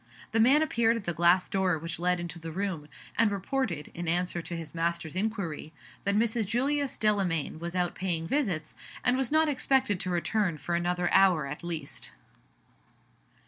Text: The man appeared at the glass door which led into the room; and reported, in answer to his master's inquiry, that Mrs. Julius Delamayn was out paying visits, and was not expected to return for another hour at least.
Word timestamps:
The 0.31 0.39
man 0.39 0.63
appeared 0.63 0.97
at 0.97 1.03
the 1.05 1.13
glass 1.13 1.47
door 1.47 1.77
which 1.77 1.99
led 1.99 2.19
into 2.19 2.39
the 2.39 2.51
room; 2.51 2.87
and 3.19 3.31
reported, 3.31 3.89
in 3.93 4.07
answer 4.07 4.41
to 4.41 4.57
his 4.57 4.73
master's 4.73 5.15
inquiry, 5.15 5.73
that 6.05 6.15
Mrs. 6.15 6.47
Julius 6.47 6.97
Delamayn 6.97 7.59
was 7.59 7.75
out 7.75 7.93
paying 7.93 8.25
visits, 8.25 8.73
and 9.03 9.15
was 9.15 9.31
not 9.31 9.47
expected 9.47 9.99
to 9.99 10.09
return 10.09 10.57
for 10.57 10.73
another 10.73 11.13
hour 11.13 11.45
at 11.45 11.63
least. 11.63 12.13